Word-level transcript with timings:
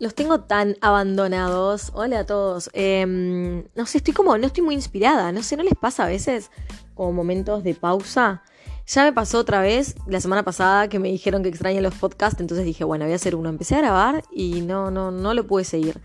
los 0.00 0.14
tengo 0.14 0.40
tan 0.40 0.76
abandonados. 0.80 1.92
Hola 1.94 2.20
a 2.20 2.26
todos. 2.26 2.70
Em, 2.72 3.64
no 3.74 3.84
sé, 3.86 3.98
estoy 3.98 4.14
como, 4.14 4.36
no 4.38 4.46
estoy 4.46 4.64
muy 4.64 4.74
inspirada. 4.74 5.30
No 5.30 5.42
sé, 5.42 5.56
¿no 5.56 5.62
les 5.62 5.74
pasa 5.74 6.04
a 6.04 6.08
veces 6.08 6.50
como 6.94 7.12
momentos 7.12 7.62
de 7.62 7.74
pausa? 7.74 8.42
Ya 8.86 9.04
me 9.04 9.12
pasó 9.12 9.38
otra 9.38 9.60
vez 9.60 9.94
la 10.06 10.20
semana 10.20 10.42
pasada 10.42 10.88
que 10.88 10.98
me 10.98 11.10
dijeron 11.10 11.42
que 11.42 11.50
extrañan 11.50 11.82
los 11.82 11.94
podcasts, 11.94 12.40
entonces 12.40 12.64
dije, 12.64 12.82
bueno, 12.82 13.04
voy 13.04 13.12
a 13.12 13.16
hacer 13.16 13.36
uno. 13.36 13.50
Empecé 13.50 13.76
a 13.76 13.78
grabar 13.78 14.24
y 14.32 14.62
no, 14.62 14.90
no, 14.90 15.10
no 15.10 15.34
lo 15.34 15.46
pude 15.46 15.64
seguir. 15.64 16.00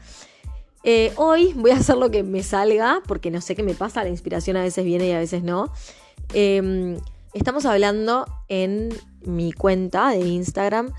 Eh, 0.84 1.14
hoy 1.16 1.54
voy 1.54 1.71
a 1.71 1.77
hacer 1.77 1.96
lo 1.96 2.12
que 2.12 2.21
me 2.21 2.43
salga, 2.43 3.02
porque 3.07 3.32
no 3.32 3.39
sé 3.39 3.55
qué 3.55 3.64
me 3.64 3.75
pasa, 3.75 4.04
la 4.04 4.09
inspiración 4.09 4.57
a 4.57 4.62
veces 4.62 4.84
viene 4.84 5.07
y 5.07 5.12
a 5.14 5.20
veces 5.20 5.41
no. 5.41 5.71
Em, 6.34 7.00
estamos 7.34 7.66
hablando 7.66 8.25
en 8.50 8.89
mi 9.21 9.54
cuenta 9.54 10.09
de 10.09 10.20
Instagram 10.20 10.91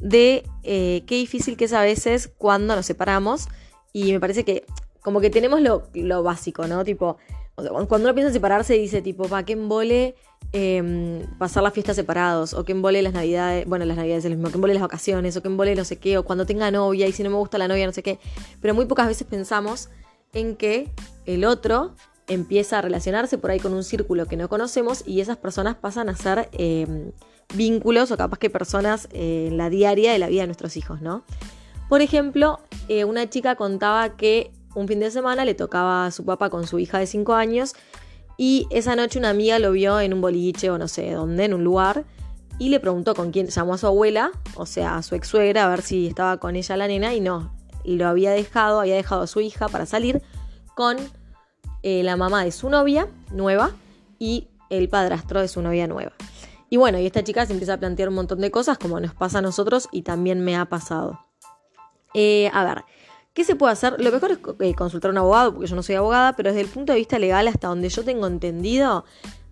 de 0.00 0.44
eh, 0.62 1.02
qué 1.06 1.16
difícil 1.16 1.56
que 1.56 1.66
es 1.66 1.72
a 1.72 1.82
veces 1.82 2.30
cuando 2.36 2.74
nos 2.76 2.86
separamos 2.86 3.48
y 3.92 4.12
me 4.12 4.20
parece 4.20 4.44
que 4.44 4.64
como 5.02 5.20
que 5.20 5.30
tenemos 5.30 5.60
lo, 5.60 6.22
básico, 6.22 6.66
¿no? 6.66 6.82
Tipo, 6.82 7.18
cuando 7.54 8.06
uno 8.08 8.14
piensa 8.14 8.28
en 8.28 8.32
separarse 8.32 8.74
dice 8.74 9.02
tipo, 9.02 9.28
¿para 9.28 9.44
qué 9.44 9.52
embole 9.52 10.14
eh, 10.52 11.26
pasar 11.38 11.62
las 11.62 11.74
fiestas 11.74 11.96
separados? 11.96 12.54
O 12.54 12.64
que 12.64 12.72
embole 12.72 13.02
las 13.02 13.12
navidades, 13.12 13.66
bueno, 13.66 13.84
las 13.84 13.98
navidades 13.98 14.24
es 14.24 14.30
lo 14.30 14.36
mismo, 14.36 14.50
que 14.50 14.56
embole 14.56 14.72
las 14.72 14.82
vacaciones, 14.82 15.36
o 15.36 15.42
que 15.42 15.48
embole 15.48 15.74
no 15.74 15.84
sé 15.84 15.98
qué, 15.98 16.16
o 16.16 16.24
cuando 16.24 16.46
tenga 16.46 16.70
novia 16.70 17.06
y 17.06 17.12
si 17.12 17.22
no 17.22 17.30
me 17.30 17.36
gusta 17.36 17.58
la 17.58 17.68
novia, 17.68 17.86
no 17.86 17.92
sé 17.92 18.02
qué. 18.02 18.18
Pero 18.60 18.74
muy 18.74 18.86
pocas 18.86 19.06
veces 19.06 19.26
pensamos 19.26 19.90
en 20.32 20.56
que 20.56 20.90
el 21.26 21.44
otro 21.44 21.94
empieza 22.26 22.78
a 22.78 22.82
relacionarse 22.82 23.38
por 23.38 23.50
ahí 23.50 23.60
con 23.60 23.74
un 23.74 23.84
círculo 23.84 24.26
que 24.26 24.36
no 24.36 24.48
conocemos 24.48 25.02
y 25.06 25.20
esas 25.20 25.36
personas 25.36 25.76
pasan 25.76 26.08
a 26.08 26.16
ser 26.16 26.48
em, 26.52 27.12
vínculos 27.54 28.10
o 28.10 28.16
capaz 28.16 28.38
que 28.38 28.50
personas 28.50 29.08
eh, 29.12 29.48
en 29.48 29.56
la 29.56 29.70
diaria 29.70 30.12
de 30.12 30.18
la 30.18 30.28
vida 30.28 30.42
de 30.42 30.46
nuestros 30.46 30.76
hijos, 30.76 31.02
¿no? 31.02 31.24
Por 31.88 32.00
ejemplo, 32.00 32.60
eh, 32.88 33.04
una 33.04 33.28
chica 33.28 33.56
contaba 33.56 34.16
que 34.16 34.52
un 34.74 34.88
fin 34.88 35.00
de 35.00 35.10
semana 35.10 35.44
le 35.44 35.54
tocaba 35.54 36.06
a 36.06 36.10
su 36.10 36.24
papá 36.24 36.50
con 36.50 36.66
su 36.66 36.78
hija 36.78 36.98
de 36.98 37.06
5 37.06 37.34
años 37.34 37.74
y 38.36 38.66
esa 38.70 38.96
noche 38.96 39.18
una 39.18 39.30
amiga 39.30 39.58
lo 39.58 39.72
vio 39.72 40.00
en 40.00 40.14
un 40.14 40.20
boliche 40.20 40.70
o 40.70 40.78
no 40.78 40.88
sé 40.88 41.12
dónde, 41.12 41.44
en 41.44 41.54
un 41.54 41.62
lugar, 41.62 42.04
y 42.58 42.68
le 42.68 42.80
preguntó 42.80 43.14
con 43.14 43.30
quién, 43.30 43.48
llamó 43.48 43.74
a 43.74 43.78
su 43.78 43.86
abuela, 43.86 44.30
o 44.56 44.66
sea, 44.66 44.96
a 44.96 45.02
su 45.02 45.14
ex 45.14 45.28
suegra, 45.28 45.64
a 45.64 45.68
ver 45.68 45.82
si 45.82 46.06
estaba 46.06 46.38
con 46.38 46.56
ella 46.56 46.76
la 46.76 46.88
nena, 46.88 47.14
y 47.14 47.20
no, 47.20 47.54
lo 47.84 48.08
había 48.08 48.32
dejado, 48.32 48.80
había 48.80 48.94
dejado 48.94 49.22
a 49.22 49.26
su 49.26 49.40
hija 49.40 49.68
para 49.68 49.86
salir 49.86 50.22
con 50.74 50.96
eh, 51.86 52.02
la 52.02 52.16
mamá 52.16 52.42
de 52.44 52.50
su 52.50 52.70
novia 52.70 53.08
nueva 53.30 53.70
y 54.18 54.48
el 54.70 54.88
padrastro 54.88 55.42
de 55.42 55.48
su 55.48 55.60
novia 55.60 55.86
nueva. 55.86 56.12
Y 56.70 56.78
bueno, 56.78 56.98
y 56.98 57.04
esta 57.04 57.22
chica 57.22 57.44
se 57.44 57.52
empieza 57.52 57.74
a 57.74 57.76
plantear 57.76 58.08
un 58.08 58.14
montón 58.14 58.40
de 58.40 58.50
cosas 58.50 58.78
como 58.78 58.98
nos 59.00 59.12
pasa 59.14 59.40
a 59.40 59.42
nosotros 59.42 59.88
y 59.92 60.00
también 60.00 60.42
me 60.42 60.56
ha 60.56 60.64
pasado. 60.64 61.20
Eh, 62.14 62.50
a 62.54 62.64
ver, 62.64 62.84
¿qué 63.34 63.44
se 63.44 63.54
puede 63.54 63.74
hacer? 63.74 63.96
Lo 63.98 64.10
mejor 64.10 64.30
es 64.30 64.38
eh, 64.60 64.74
consultar 64.74 65.10
a 65.10 65.12
un 65.12 65.18
abogado, 65.18 65.52
porque 65.52 65.68
yo 65.68 65.76
no 65.76 65.82
soy 65.82 65.96
abogada, 65.96 66.34
pero 66.34 66.48
desde 66.48 66.62
el 66.62 66.68
punto 66.68 66.94
de 66.94 67.00
vista 67.00 67.18
legal, 67.18 67.46
hasta 67.48 67.68
donde 67.68 67.90
yo 67.90 68.02
tengo 68.02 68.26
entendido, 68.26 69.04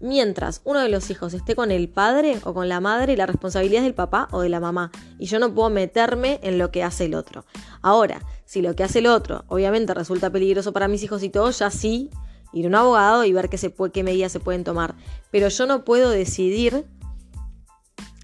mientras 0.02 0.60
uno 0.64 0.80
de 0.80 0.88
los 0.88 1.08
hijos 1.10 1.32
esté 1.32 1.54
con 1.54 1.70
el 1.70 1.88
padre 1.88 2.38
o 2.44 2.52
con 2.52 2.68
la 2.68 2.80
madre, 2.80 3.16
la 3.16 3.26
responsabilidad 3.26 3.78
es 3.78 3.84
del 3.84 3.94
papá 3.94 4.28
o 4.32 4.40
de 4.40 4.48
la 4.48 4.60
mamá. 4.60 4.90
Y 5.18 5.26
yo 5.26 5.38
no 5.38 5.54
puedo 5.54 5.70
meterme 5.70 6.40
en 6.42 6.58
lo 6.58 6.70
que 6.70 6.82
hace 6.82 7.06
el 7.06 7.14
otro. 7.14 7.44
Ahora, 7.80 8.20
si 8.44 8.60
lo 8.60 8.76
que 8.76 8.84
hace 8.84 8.98
el 8.98 9.06
otro 9.06 9.44
obviamente 9.48 9.94
resulta 9.94 10.30
peligroso 10.30 10.72
para 10.72 10.88
mis 10.88 11.02
hijos 11.02 11.22
y 11.22 11.30
todo, 11.30 11.50
ya 11.50 11.70
sí 11.70 12.10
ir 12.52 12.66
a 12.66 12.68
un 12.68 12.74
abogado 12.74 13.24
y 13.24 13.32
ver 13.32 13.48
qué, 13.48 13.74
qué 13.92 14.02
medidas 14.02 14.32
se 14.32 14.40
pueden 14.40 14.64
tomar. 14.64 14.94
Pero 15.30 15.48
yo 15.48 15.66
no 15.66 15.84
puedo 15.84 16.10
decidir 16.10 16.84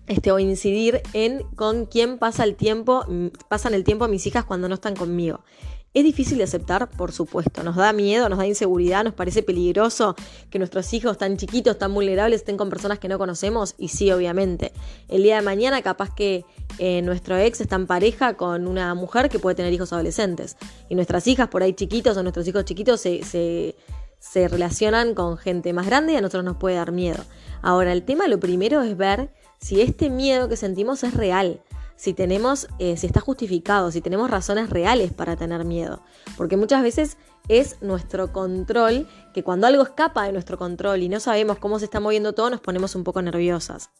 este, 0.06 0.33
o 0.33 0.39
incidir 0.39 1.03
en 1.12 1.43
con 1.55 1.87
quién 1.87 2.19
pasa 2.19 2.45
el 2.45 2.56
tiempo, 2.56 3.05
pasan 3.49 3.75
el 3.75 3.84
tiempo 3.84 4.09
mis 4.09 4.27
hijas 4.27 4.45
cuando 4.45 4.69
no 4.69 4.75
están 4.75 4.97
conmigo. 4.97 5.41
Es 5.94 6.04
difícil 6.04 6.38
de 6.38 6.44
aceptar, 6.44 6.88
por 6.91 7.12
supuesto. 7.12 7.62
Nos 7.62 7.76
da 7.76 7.93
miedo, 7.93 8.28
nos 8.28 8.38
da 8.38 8.47
inseguridad, 8.47 9.04
nos 9.04 9.15
parece 9.15 9.43
peligroso 9.43 10.15
que 10.50 10.59
nuestros 10.59 10.93
hijos 10.93 11.16
tan 11.16 11.38
chiquitos, 11.38 11.78
tan 11.78 11.94
vulnerables, 11.94 12.41
estén 12.41 12.59
con 12.59 12.69
personas 12.69 12.99
que 12.99 13.09
no 13.09 13.19
conocemos. 13.19 13.75
Y 13.78 13.88
sí, 13.88 14.12
obviamente. 14.12 14.72
El 15.09 15.22
día 15.22 15.37
de 15.37 15.43
mañana, 15.43 15.81
capaz 15.81 16.15
que 16.15 16.44
eh, 16.78 17.00
nuestro 17.00 17.38
ex 17.38 17.62
está 17.62 17.77
en 17.77 17.87
pareja 17.87 18.34
con 18.34 18.69
una 18.69 18.94
mujer 18.94 19.31
que 19.31 19.38
puede 19.38 19.56
tener 19.56 19.72
hijos 19.72 19.93
adolescentes. 19.93 20.59
Y 20.91 20.94
nuestras 20.94 21.27
hijas, 21.27 21.48
por 21.48 21.62
ahí 21.62 21.72
chiquitos 21.72 22.16
o 22.19 22.22
nuestros 22.22 22.47
hijos 22.47 22.66
chiquitos, 22.66 23.00
se, 23.00 23.25
se, 23.25 23.75
se 24.19 24.47
relacionan 24.47 25.15
con 25.15 25.38
gente 25.38 25.72
más 25.72 25.87
grande 25.87 26.12
y 26.12 26.16
a 26.16 26.21
nosotros 26.21 26.44
nos 26.44 26.59
puede 26.59 26.77
dar 26.77 26.93
miedo. 26.93 27.25
Ahora, 27.62 27.93
el 27.93 28.03
tema 28.03 28.28
lo 28.28 28.38
primero 28.38 28.82
es 28.82 28.94
ver 28.97 29.31
si 29.59 29.81
este 29.81 30.10
miedo 30.10 30.48
que 30.50 30.56
sentimos 30.56 31.03
es 31.03 31.15
real, 31.15 31.62
si 31.98 32.14
tenemos, 32.14 32.69
eh, 32.78 32.97
si 32.97 33.09
está 33.09 33.20
justificado, 33.20 33.91
si 33.91 34.00
tenemos 34.00 34.31
razones 34.31 34.70
reales 34.70 35.12
para 35.12 35.34
tener 35.34 35.64
miedo. 35.64 36.00
Porque 36.36 36.56
muchas 36.56 36.82
veces 36.82 37.19
es 37.48 37.82
nuestro 37.82 38.32
control, 38.32 39.09
que 39.34 39.42
cuando 39.42 39.66
algo 39.66 39.82
escapa 39.82 40.25
de 40.25 40.32
nuestro 40.32 40.56
control 40.59 41.03
y 41.03 41.09
no 41.09 41.19
sabemos 41.19 41.59
cómo 41.59 41.81
se 41.81 41.86
está 41.86 41.98
moviendo 41.98 42.34
todo, 42.34 42.50
nos 42.50 42.60
ponemos 42.60 42.94
un 42.94 43.03
poco 43.03 43.20
nerviosas. 43.20 43.91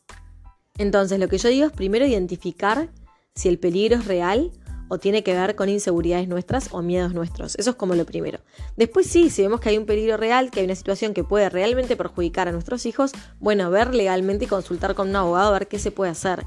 Entonces, 0.79 1.19
lo 1.19 1.27
que 1.27 1.39
yo 1.39 1.49
digo 1.49 1.67
es 1.67 1.73
primero 1.73 2.07
identificar 2.07 2.89
si 3.35 3.49
el 3.49 3.59
peligro 3.59 3.97
es 3.97 4.07
real 4.07 4.53
o 4.87 4.99
tiene 4.99 5.25
que 5.25 5.35
ver 5.35 5.57
con 5.57 5.69
inseguridades 5.69 6.29
nuestras 6.29 6.69
o 6.71 6.83
miedos 6.83 7.13
nuestros. 7.15 7.57
Eso 7.57 7.71
es 7.71 7.77
como 7.77 7.97
lo 7.97 8.07
primero. 8.07 8.39
Después 8.77 9.09
sí, 9.09 9.29
si 9.29 9.43
vemos 9.43 9.61
que 9.61 9.71
hay 9.71 9.77
un 9.77 9.87
peligro 9.87 10.17
real, 10.17 10.53
que 10.53 10.61
hay 10.61 10.67
una 10.67 10.77
situación 10.77 11.15
que 11.15 11.25
puede 11.25 11.51
realmente 11.51 11.97
perjudicar 11.97 12.47
a 12.47 12.53
nuestros 12.53 12.87
hijos, 12.87 13.11
bueno, 13.41 13.73
ver 13.73 13.93
legalmente 13.93 14.45
y 14.45 14.49
consultar 14.49 14.95
con 14.95 15.09
un 15.09 15.17
abogado 15.17 15.53
ver 15.53 15.67
qué 15.67 15.81
se 15.81 15.91
puede 15.91 16.13
hacer. 16.13 16.47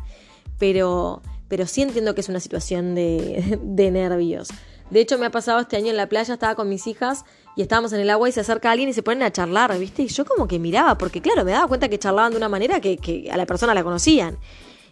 Pero, 0.57 1.21
pero 1.51 1.67
sí 1.67 1.81
entiendo 1.81 2.15
que 2.15 2.21
es 2.21 2.29
una 2.29 2.39
situación 2.39 2.95
de, 2.95 3.59
de 3.61 3.91
nervios. 3.91 4.47
De 4.89 5.01
hecho, 5.01 5.17
me 5.17 5.25
ha 5.25 5.31
pasado 5.31 5.59
este 5.59 5.75
año 5.75 5.89
en 5.89 5.97
la 5.97 6.07
playa, 6.07 6.33
estaba 6.33 6.55
con 6.55 6.69
mis 6.69 6.87
hijas 6.87 7.25
y 7.57 7.61
estábamos 7.61 7.91
en 7.91 7.99
el 7.99 8.09
agua 8.09 8.29
y 8.29 8.31
se 8.31 8.39
acerca 8.39 8.71
alguien 8.71 8.87
y 8.87 8.93
se 8.93 9.03
ponen 9.03 9.23
a 9.23 9.31
charlar, 9.33 9.77
¿viste? 9.77 10.03
Y 10.03 10.07
yo 10.07 10.23
como 10.23 10.47
que 10.47 10.59
miraba, 10.59 10.97
porque 10.97 11.21
claro, 11.21 11.43
me 11.43 11.51
daba 11.51 11.67
cuenta 11.67 11.89
que 11.89 11.99
charlaban 11.99 12.31
de 12.31 12.37
una 12.37 12.47
manera 12.47 12.79
que, 12.79 12.95
que 12.95 13.29
a 13.29 13.35
la 13.35 13.45
persona 13.45 13.73
la 13.73 13.83
conocían. 13.83 14.37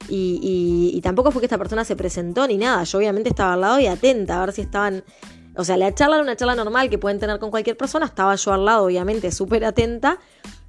Y, 0.09 0.99
tampoco 1.01 1.31
fue 1.31 1.41
que 1.41 1.45
esta 1.45 1.57
persona 1.57 1.85
se 1.85 1.95
presentó 1.95 2.45
ni 2.45 2.57
nada. 2.57 2.83
Yo 2.83 2.97
obviamente 2.97 3.29
estaba 3.29 3.53
al 3.53 3.61
lado 3.61 3.79
y 3.79 3.87
atenta 3.87 4.37
a 4.37 4.45
ver 4.45 4.53
si 4.53 4.61
estaban... 4.61 5.05
O 5.55 5.63
sea, 5.63 5.77
la 5.77 5.93
charla 5.93 6.15
era 6.15 6.23
una 6.23 6.35
charla 6.35 6.55
normal 6.55 6.89
que 6.89 6.97
pueden 6.97 7.19
tener 7.19 7.39
con 7.39 7.51
cualquier 7.51 7.77
persona. 7.77 8.05
Estaba 8.05 8.35
yo 8.35 8.51
al 8.51 8.65
lado, 8.65 8.85
obviamente, 8.85 9.31
súper 9.31 9.63
atenta. 9.63 10.19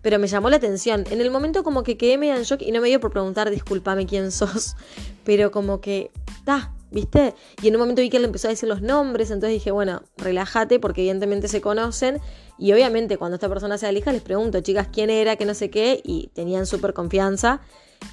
Pero 0.03 0.19
me 0.19 0.27
llamó 0.27 0.51
la 0.51 0.57
atención. 0.57 1.05
En 1.11 1.21
el 1.21 1.31
momento 1.31 1.63
como 1.63 1.83
que 1.83 1.97
quedé 1.97 2.19
medio 2.19 2.35
en 2.35 2.43
shock 2.43 2.63
y 2.63 2.73
no 2.73 2.81
me 2.81 2.89
dio 2.89 3.01
por 3.01 3.11
preguntar, 3.11 3.51
discúlpame 3.51 4.07
quién 4.07 4.33
sos. 4.33 4.77
Pero 5.25 5.51
como 5.51 5.81
que, 5.81 6.11
ta, 6.45 6.75
¿viste? 6.91 7.35
Y 7.63 7.69
en 7.69 7.75
un 7.75 7.81
momento 7.81 8.03
vi 8.03 8.11
que 8.11 8.17
él 8.17 8.25
empezó 8.25 8.49
a 8.49 8.51
decir 8.51 8.69
los 8.69 8.83
nombres, 8.83 9.31
entonces 9.31 9.55
dije, 9.55 9.71
bueno, 9.71 10.03
relájate 10.17 10.81
porque 10.81 11.03
evidentemente 11.03 11.49
se 11.49 11.61
conocen. 11.61 12.21
Y 12.59 12.73
obviamente 12.73 13.17
cuando 13.17 13.37
esta 13.37 13.49
persona 13.49 13.79
se 13.79 13.87
alija 13.87 14.13
les 14.13 14.23
pregunto, 14.23 14.61
chicas, 14.61 14.89
quién 14.93 15.11
era, 15.11 15.37
qué 15.37 15.45
no 15.45 15.55
sé 15.55 15.71
qué, 15.71 16.01
y 16.05 16.29
tenían 16.35 16.67
súper 16.67 16.93
confianza. 16.93 17.61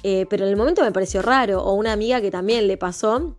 Eh, 0.02 0.26
pero 0.28 0.44
en 0.44 0.50
el 0.50 0.56
momento 0.56 0.82
me 0.82 0.92
pareció 0.92 1.22
raro. 1.22 1.62
O 1.62 1.74
una 1.74 1.92
amiga 1.92 2.20
que 2.20 2.30
también 2.30 2.66
le 2.66 2.76
pasó 2.76 3.36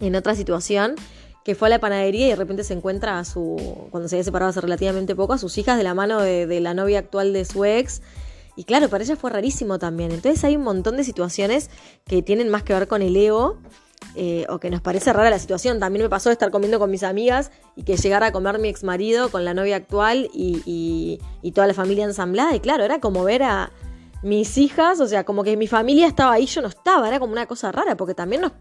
en 0.00 0.16
otra 0.16 0.34
situación, 0.34 0.96
que 1.44 1.54
fue 1.54 1.68
a 1.68 1.70
la 1.70 1.78
panadería 1.78 2.26
y 2.26 2.30
de 2.30 2.36
repente 2.36 2.64
se 2.64 2.72
encuentra 2.72 3.18
a 3.18 3.24
su, 3.24 3.56
cuando 3.90 4.08
se 4.08 4.16
había 4.16 4.24
separado 4.24 4.50
hace 4.50 4.62
relativamente 4.62 5.14
poco, 5.14 5.34
a 5.34 5.38
sus 5.38 5.56
hijas 5.58 5.76
de 5.76 5.84
la 5.84 5.94
mano 5.94 6.20
de, 6.20 6.60
la 6.60 6.72
novia 6.72 6.98
actual 6.98 7.32
de 7.34 7.44
su 7.44 7.64
ex. 7.66 8.00
Y 8.56 8.64
claro, 8.64 8.88
para 8.88 9.04
ella 9.04 9.16
fue 9.16 9.30
rarísimo 9.30 9.78
también. 9.78 10.10
Entonces 10.12 10.42
hay 10.44 10.56
un 10.56 10.62
montón 10.62 10.96
de 10.96 11.04
situaciones 11.04 11.70
que 12.06 12.22
tienen 12.22 12.48
más 12.48 12.62
que 12.62 12.72
ver 12.72 12.88
con 12.88 13.02
el 13.02 13.14
ego. 13.16 13.58
Eh, 14.16 14.44
o 14.50 14.58
que 14.58 14.70
nos 14.70 14.82
parece 14.82 15.12
rara 15.12 15.30
la 15.30 15.38
situación. 15.38 15.80
También 15.80 16.02
me 16.02 16.10
pasó 16.10 16.28
de 16.28 16.34
estar 16.34 16.50
comiendo 16.50 16.78
con 16.78 16.90
mis 16.90 17.02
amigas 17.02 17.50
y 17.74 17.84
que 17.84 17.96
llegara 17.96 18.26
a 18.26 18.32
comer 18.32 18.58
mi 18.58 18.68
ex 18.68 18.84
marido 18.84 19.30
con 19.30 19.46
la 19.46 19.54
novia 19.54 19.76
actual 19.76 20.28
y 20.34 21.18
toda 21.54 21.66
la 21.66 21.74
familia 21.74 22.04
ensamblada. 22.04 22.54
Y 22.54 22.60
claro, 22.60 22.84
era 22.84 23.00
como 23.00 23.24
ver 23.24 23.42
a, 23.42 23.72
mis 24.24 24.56
hijas, 24.56 25.00
o 25.00 25.06
sea, 25.06 25.24
como 25.24 25.44
que 25.44 25.56
mi 25.56 25.66
familia 25.66 26.06
estaba 26.06 26.32
ahí, 26.32 26.46
yo 26.46 26.62
no 26.62 26.68
estaba, 26.68 27.06
era 27.06 27.20
como 27.20 27.32
una 27.32 27.46
cosa 27.46 27.70
rara, 27.70 27.94
porque 27.96 28.14
también 28.14 28.40
nos, 28.40 28.52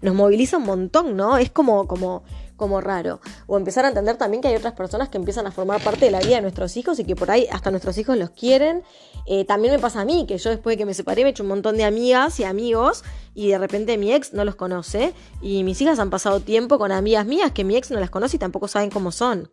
nos 0.00 0.14
moviliza 0.14 0.56
un 0.56 0.64
montón, 0.64 1.16
¿no? 1.16 1.38
Es 1.38 1.50
como, 1.50 1.86
como, 1.86 2.24
como 2.56 2.80
raro. 2.80 3.20
O 3.46 3.56
empezar 3.56 3.84
a 3.84 3.88
entender 3.88 4.16
también 4.16 4.42
que 4.42 4.48
hay 4.48 4.56
otras 4.56 4.74
personas 4.74 5.08
que 5.08 5.18
empiezan 5.18 5.46
a 5.46 5.52
formar 5.52 5.82
parte 5.82 6.04
de 6.04 6.10
la 6.10 6.20
vida 6.20 6.36
de 6.36 6.42
nuestros 6.42 6.76
hijos 6.76 6.98
y 6.98 7.04
que 7.04 7.16
por 7.16 7.30
ahí 7.30 7.46
hasta 7.50 7.70
nuestros 7.70 7.98
hijos 7.98 8.16
los 8.16 8.30
quieren. 8.30 8.82
Eh, 9.26 9.44
también 9.44 9.74
me 9.74 9.80
pasa 9.80 10.00
a 10.00 10.04
mí, 10.04 10.26
que 10.26 10.38
yo 10.38 10.50
después 10.50 10.74
de 10.74 10.78
que 10.78 10.86
me 10.86 10.94
separé 10.94 11.22
me 11.22 11.28
he 11.28 11.30
hecho 11.30 11.42
un 11.42 11.48
montón 11.48 11.76
de 11.76 11.84
amigas 11.84 12.40
y 12.40 12.44
amigos 12.44 13.04
y 13.34 13.48
de 13.48 13.58
repente 13.58 13.96
mi 13.98 14.12
ex 14.12 14.32
no 14.32 14.44
los 14.44 14.56
conoce 14.56 15.14
y 15.40 15.64
mis 15.64 15.80
hijas 15.80 15.98
han 15.98 16.10
pasado 16.10 16.40
tiempo 16.40 16.78
con 16.78 16.92
amigas 16.92 17.26
mías 17.26 17.52
que 17.52 17.64
mi 17.64 17.76
ex 17.76 17.90
no 17.90 18.00
las 18.00 18.10
conoce 18.10 18.36
y 18.36 18.38
tampoco 18.38 18.68
saben 18.68 18.90
cómo 18.90 19.12
son. 19.12 19.50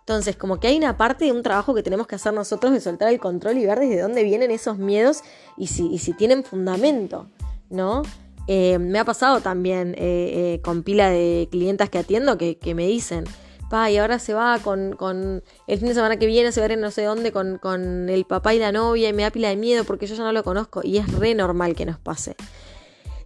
Entonces, 0.00 0.36
como 0.36 0.58
que 0.58 0.66
hay 0.66 0.76
una 0.76 0.96
parte 0.96 1.26
de 1.26 1.32
un 1.32 1.44
trabajo 1.44 1.74
que 1.74 1.82
tenemos 1.84 2.08
que 2.08 2.16
hacer 2.16 2.32
nosotros 2.32 2.72
de 2.72 2.80
soltar 2.80 3.08
el 3.08 3.20
control 3.20 3.58
y 3.58 3.66
ver 3.66 3.78
desde 3.78 4.00
dónde 4.00 4.24
vienen 4.24 4.50
esos 4.50 4.76
miedos 4.76 5.22
y 5.56 5.68
si, 5.68 5.96
si 5.98 6.12
tienen 6.12 6.42
fundamento, 6.42 7.28
¿no? 7.70 8.02
Eh, 8.48 8.78
me 8.78 8.98
ha 8.98 9.04
pasado 9.04 9.40
también 9.40 9.94
eh, 9.96 10.54
eh, 10.54 10.60
con 10.62 10.82
pila 10.82 11.10
de 11.10 11.48
clientas 11.50 11.90
que 11.90 11.98
atiendo 11.98 12.38
que, 12.38 12.74
me 12.74 12.86
dicen, 12.86 13.24
pa, 13.70 13.90
y 13.90 13.98
ahora 13.98 14.18
se 14.18 14.34
va 14.34 14.58
con, 14.58 15.42
el 15.66 15.78
fin 15.78 15.88
de 15.88 15.94
semana 15.94 16.18
que 16.18 16.26
viene, 16.26 16.50
se 16.50 16.60
va 16.60 16.66
a 16.66 16.72
ir 16.72 16.78
no 16.78 16.90
sé 16.90 17.04
dónde 17.04 17.30
con, 17.30 17.58
con 17.58 18.08
el 18.08 18.24
papá 18.24 18.54
y 18.54 18.58
la 18.58 18.72
novia 18.72 19.08
y 19.08 19.12
me 19.12 19.22
da 19.22 19.30
pila 19.30 19.48
de 19.48 19.56
miedo 19.56 19.84
porque 19.84 20.06
yo 20.06 20.16
ya 20.16 20.24
no 20.24 20.32
lo 20.32 20.42
conozco 20.42 20.80
y 20.82 20.98
es 20.98 21.12
re 21.12 21.34
normal 21.34 21.74
que 21.76 21.86
nos 21.86 21.98
pase. 21.98 22.34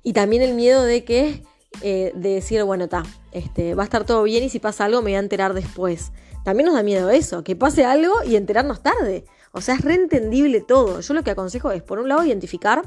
Y 0.03 0.13
también 0.13 0.43
el 0.43 0.55
miedo 0.55 0.85
de 0.85 1.05
que 1.05 1.43
de 1.83 2.13
decir, 2.15 2.63
bueno, 2.63 2.85
está, 2.85 3.03
este, 3.33 3.75
va 3.75 3.83
a 3.83 3.85
estar 3.85 4.07
todo 4.07 4.23
bien 4.23 4.43
y 4.43 4.49
si 4.49 4.61
pasa 4.61 4.87
algo 4.87 5.03
me 5.03 5.11
voy 5.11 5.17
a 5.17 5.19
enterar 5.19 5.53
después. 5.53 6.13
También 6.43 6.67
nos 6.67 6.75
da 6.75 6.83
miedo 6.83 7.11
eso, 7.11 7.43
que 7.43 7.57
pase 7.57 7.85
algo 7.85 8.23
y 8.25 8.37
enterarnos 8.37 8.83
tarde. 8.83 9.25
O 9.53 9.61
sea, 9.61 9.75
es 9.75 9.83
reentendible 9.83 10.61
todo. 10.61 11.01
Yo 11.01 11.13
lo 11.13 11.23
que 11.23 11.33
aconsejo 11.33 11.73
es, 11.73 11.83
por 11.83 11.99
un 11.99 12.09
lado, 12.09 12.25
identificar 12.25 12.83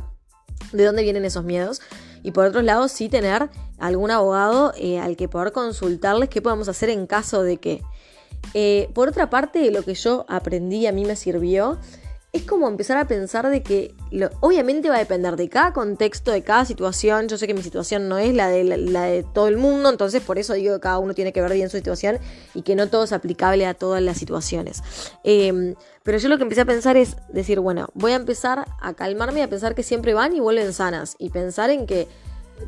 de 0.71 0.85
dónde 0.85 1.03
vienen 1.03 1.25
esos 1.25 1.43
miedos 1.43 1.81
y 2.23 2.31
por 2.31 2.45
otro 2.45 2.61
lado, 2.61 2.87
sí 2.87 3.09
tener 3.09 3.49
algún 3.77 4.11
abogado 4.11 4.73
eh, 4.77 4.99
al 4.99 5.15
que 5.15 5.27
poder 5.27 5.51
consultarles 5.51 6.29
qué 6.29 6.41
podemos 6.41 6.67
hacer 6.67 6.89
en 6.89 7.07
caso 7.07 7.43
de 7.43 7.57
que. 7.57 7.81
Eh, 8.53 8.89
por 8.93 9.09
otra 9.09 9.29
parte, 9.29 9.69
lo 9.69 9.83
que 9.83 9.93
yo 9.93 10.25
aprendí 10.29 10.87
a 10.87 10.93
mí 10.93 11.03
me 11.03 11.17
sirvió 11.17 11.77
es 12.31 12.43
como 12.43 12.67
empezar 12.67 12.97
a 12.97 13.07
pensar 13.07 13.49
de 13.49 13.63
que 13.63 13.95
obviamente 14.39 14.89
va 14.89 14.97
a 14.97 14.99
depender 14.99 15.35
de 15.35 15.49
cada 15.49 15.73
contexto, 15.73 16.31
de 16.31 16.43
cada 16.43 16.63
situación. 16.63 17.27
Yo 17.27 17.37
sé 17.37 17.47
que 17.47 17.55
mi 17.55 17.63
situación 17.63 18.07
no 18.07 18.19
es 18.19 18.35
la 18.35 18.49
de, 18.49 18.63
la, 18.63 19.03
de 19.03 19.23
todo 19.23 19.47
el 19.47 19.57
mundo, 19.57 19.89
entonces 19.89 20.21
por 20.21 20.37
eso 20.37 20.53
digo 20.53 20.75
que 20.75 20.79
cada 20.79 20.99
uno 20.99 21.15
tiene 21.15 21.33
que 21.33 21.41
ver 21.41 21.53
bien 21.53 21.69
su 21.69 21.77
situación 21.77 22.19
y 22.53 22.61
que 22.61 22.75
no 22.75 22.87
todo 22.87 23.05
es 23.05 23.13
aplicable 23.13 23.65
a 23.65 23.73
todas 23.73 24.03
las 24.03 24.17
situaciones. 24.17 24.83
Em, 25.23 25.73
pero 26.03 26.19
yo 26.19 26.29
lo 26.29 26.37
que 26.37 26.43
empecé 26.43 26.61
a 26.61 26.65
pensar 26.65 26.97
es 26.97 27.17
decir, 27.29 27.59
bueno, 27.59 27.89
voy 27.95 28.11
a 28.11 28.15
empezar 28.15 28.67
a 28.79 28.93
calmarme 28.93 29.39
y 29.39 29.43
a 29.43 29.49
pensar 29.49 29.73
que 29.73 29.83
siempre 29.83 30.13
van 30.13 30.35
y 30.35 30.39
vuelven 30.39 30.71
sanas 30.71 31.15
y 31.17 31.31
pensar 31.31 31.71
en 31.71 31.87
que 31.87 32.07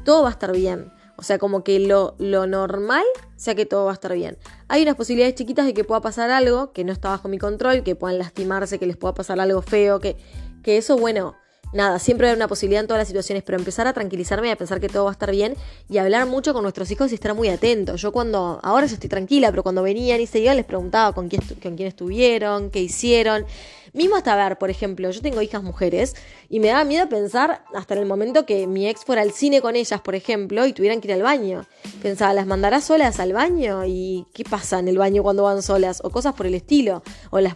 todo 0.03 0.23
va 0.23 0.29
a 0.29 0.31
estar 0.31 0.51
bien. 0.53 0.91
O 1.21 1.23
sea, 1.23 1.37
como 1.37 1.63
que 1.63 1.79
lo, 1.79 2.15
lo, 2.17 2.47
normal 2.47 3.03
sea 3.35 3.53
que 3.53 3.67
todo 3.67 3.85
va 3.85 3.91
a 3.91 3.93
estar 3.93 4.11
bien. 4.15 4.39
Hay 4.67 4.81
unas 4.81 4.95
posibilidades 4.95 5.35
chiquitas 5.35 5.67
de 5.67 5.75
que 5.75 5.83
pueda 5.83 6.01
pasar 6.01 6.31
algo 6.31 6.73
que 6.73 6.83
no 6.83 6.91
está 6.91 7.09
bajo 7.09 7.27
mi 7.27 7.37
control, 7.37 7.83
que 7.83 7.95
puedan 7.95 8.17
lastimarse, 8.17 8.79
que 8.79 8.87
les 8.87 8.97
pueda 8.97 9.13
pasar 9.13 9.39
algo 9.39 9.61
feo, 9.61 9.99
que, 9.99 10.17
que 10.63 10.77
eso, 10.77 10.97
bueno, 10.97 11.35
nada, 11.73 11.99
siempre 11.99 12.27
hay 12.27 12.35
una 12.35 12.47
posibilidad 12.47 12.81
en 12.81 12.87
todas 12.87 13.01
las 13.01 13.07
situaciones, 13.07 13.43
pero 13.43 13.59
empezar 13.59 13.85
a 13.85 13.93
tranquilizarme 13.93 14.47
y 14.47 14.49
a 14.49 14.55
pensar 14.55 14.79
que 14.79 14.89
todo 14.89 15.03
va 15.03 15.11
a 15.11 15.13
estar 15.13 15.29
bien 15.29 15.55
y 15.87 15.99
hablar 15.99 16.25
mucho 16.25 16.53
con 16.53 16.63
nuestros 16.63 16.89
hijos 16.89 17.11
y 17.11 17.13
estar 17.13 17.35
muy 17.35 17.49
atentos. 17.49 18.01
Yo 18.01 18.11
cuando, 18.11 18.59
ahora 18.63 18.87
yo 18.87 18.95
estoy 18.95 19.07
tranquila, 19.07 19.51
pero 19.51 19.61
cuando 19.61 19.83
venían 19.83 20.21
y 20.21 20.25
se 20.25 20.39
iban 20.39 20.57
les 20.57 20.65
preguntaba 20.65 21.13
con 21.13 21.29
quién, 21.29 21.43
con 21.61 21.75
quién 21.75 21.87
estuvieron, 21.87 22.71
qué 22.71 22.79
hicieron. 22.79 23.45
Mismo 23.93 24.15
hasta 24.15 24.35
ver, 24.35 24.57
por 24.57 24.69
ejemplo, 24.69 25.09
yo 25.11 25.21
tengo 25.21 25.41
hijas 25.41 25.63
mujeres 25.63 26.15
y 26.49 26.59
me 26.59 26.67
daba 26.67 26.85
miedo 26.85 27.09
pensar 27.09 27.65
hasta 27.75 27.93
en 27.93 27.99
el 27.99 28.05
momento 28.05 28.45
que 28.45 28.65
mi 28.65 28.87
ex 28.87 29.03
fuera 29.03 29.21
al 29.21 29.31
cine 29.31 29.61
con 29.61 29.75
ellas, 29.75 29.99
por 30.01 30.15
ejemplo, 30.15 30.65
y 30.65 30.73
tuvieran 30.73 31.01
que 31.01 31.09
ir 31.09 31.13
al 31.13 31.23
baño. 31.23 31.65
Pensaba, 32.01 32.33
¿las 32.33 32.47
mandará 32.47 32.79
solas 32.79 33.19
al 33.19 33.33
baño? 33.33 33.83
¿Y 33.85 34.25
qué 34.33 34.45
pasa 34.45 34.79
en 34.79 34.87
el 34.87 34.97
baño 34.97 35.23
cuando 35.23 35.43
van 35.43 35.61
solas? 35.61 36.01
O 36.03 36.09
cosas 36.09 36.33
por 36.35 36.45
el 36.45 36.55
estilo. 36.55 37.03
O 37.31 37.39
las 37.41 37.55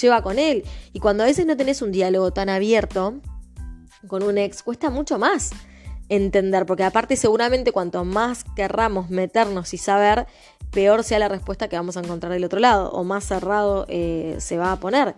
lleva 0.00 0.22
con 0.22 0.38
él. 0.38 0.64
Y 0.92 1.00
cuando 1.00 1.22
a 1.22 1.26
veces 1.26 1.44
no 1.44 1.56
tenés 1.56 1.82
un 1.82 1.92
diálogo 1.92 2.32
tan 2.32 2.48
abierto 2.48 3.20
con 4.08 4.22
un 4.22 4.38
ex, 4.38 4.62
cuesta 4.62 4.90
mucho 4.90 5.18
más 5.18 5.50
entender, 6.08 6.66
porque 6.66 6.84
aparte 6.84 7.16
seguramente 7.16 7.72
cuanto 7.72 8.04
más 8.04 8.44
querramos 8.56 9.10
meternos 9.10 9.72
y 9.72 9.78
saber, 9.78 10.26
peor 10.70 11.04
sea 11.04 11.18
la 11.18 11.28
respuesta 11.28 11.68
que 11.68 11.76
vamos 11.76 11.96
a 11.96 12.00
encontrar 12.00 12.32
del 12.32 12.44
otro 12.44 12.60
lado, 12.60 12.90
o 12.92 13.04
más 13.04 13.24
cerrado 13.24 13.86
eh, 13.88 14.36
se 14.38 14.58
va 14.58 14.72
a 14.72 14.80
poner. 14.80 15.14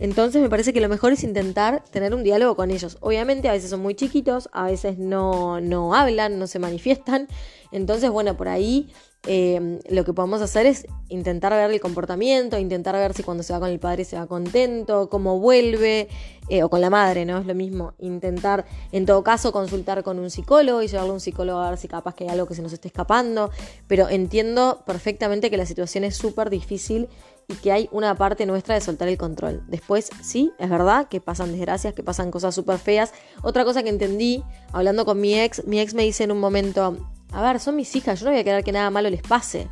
Entonces 0.00 0.40
me 0.40 0.48
parece 0.48 0.72
que 0.72 0.80
lo 0.80 0.88
mejor 0.88 1.12
es 1.12 1.22
intentar 1.22 1.84
tener 1.90 2.14
un 2.14 2.24
diálogo 2.24 2.56
con 2.56 2.70
ellos. 2.70 2.96
Obviamente 3.00 3.48
a 3.48 3.52
veces 3.52 3.70
son 3.70 3.80
muy 3.80 3.94
chiquitos, 3.94 4.48
a 4.52 4.64
veces 4.64 4.98
no, 4.98 5.60
no 5.60 5.94
hablan, 5.94 6.38
no 6.38 6.46
se 6.46 6.58
manifiestan. 6.58 7.28
Entonces, 7.70 8.10
bueno, 8.10 8.36
por 8.36 8.48
ahí 8.48 8.90
eh, 9.26 9.80
lo 9.90 10.02
que 10.04 10.14
podemos 10.14 10.40
hacer 10.40 10.64
es 10.64 10.86
intentar 11.10 11.52
ver 11.52 11.70
el 11.70 11.80
comportamiento, 11.80 12.58
intentar 12.58 12.94
ver 12.94 13.12
si 13.12 13.22
cuando 13.22 13.42
se 13.42 13.52
va 13.52 13.60
con 13.60 13.68
el 13.68 13.78
padre 13.78 14.06
se 14.06 14.16
va 14.16 14.26
contento, 14.26 15.10
cómo 15.10 15.38
vuelve, 15.38 16.08
eh, 16.48 16.62
o 16.62 16.70
con 16.70 16.80
la 16.80 16.88
madre, 16.88 17.26
¿no? 17.26 17.38
Es 17.38 17.46
lo 17.46 17.54
mismo. 17.54 17.92
Intentar, 17.98 18.64
en 18.92 19.04
todo 19.04 19.22
caso, 19.22 19.52
consultar 19.52 20.02
con 20.02 20.18
un 20.18 20.30
psicólogo 20.30 20.82
y 20.82 20.88
llevarle 20.88 21.10
a 21.10 21.14
un 21.14 21.20
psicólogo 21.20 21.60
a 21.60 21.70
ver 21.70 21.78
si 21.78 21.86
capaz 21.86 22.14
que 22.14 22.24
hay 22.24 22.30
algo 22.30 22.46
que 22.46 22.54
se 22.54 22.62
nos 22.62 22.72
esté 22.72 22.88
escapando. 22.88 23.50
Pero 23.86 24.08
entiendo 24.08 24.82
perfectamente 24.86 25.50
que 25.50 25.58
la 25.58 25.66
situación 25.66 26.04
es 26.04 26.16
súper 26.16 26.48
difícil 26.48 27.08
y 27.50 27.54
que 27.54 27.72
hay 27.72 27.88
una 27.92 28.14
parte 28.14 28.46
nuestra 28.46 28.74
de 28.76 28.80
soltar 28.80 29.08
el 29.08 29.18
control. 29.18 29.62
Después, 29.66 30.10
sí, 30.22 30.52
es 30.58 30.70
verdad 30.70 31.08
que 31.08 31.20
pasan 31.20 31.52
desgracias, 31.52 31.94
que 31.94 32.02
pasan 32.02 32.30
cosas 32.30 32.54
súper 32.54 32.78
feas. 32.78 33.12
Otra 33.42 33.64
cosa 33.64 33.82
que 33.82 33.88
entendí, 33.88 34.44
hablando 34.72 35.04
con 35.04 35.20
mi 35.20 35.38
ex, 35.38 35.66
mi 35.66 35.80
ex 35.80 35.94
me 35.94 36.04
dice 36.04 36.24
en 36.24 36.32
un 36.32 36.38
momento, 36.38 36.96
a 37.32 37.42
ver, 37.42 37.58
son 37.60 37.76
mis 37.76 37.94
hijas, 37.96 38.20
yo 38.20 38.26
no 38.26 38.30
voy 38.32 38.40
a 38.40 38.44
querer 38.44 38.62
que 38.62 38.72
nada 38.72 38.90
malo 38.90 39.10
les 39.10 39.22
pase. 39.22 39.68